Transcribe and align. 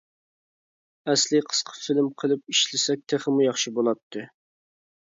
ئەسلى 1.13 1.41
قىسقا 1.51 1.77
فىلىم 1.83 2.09
قىلىپ 2.23 2.53
ئىشلىسەك 2.55 3.07
تېخىمۇ 3.15 3.47
ياخشى 3.49 3.79
بولاتتى. 3.79 4.31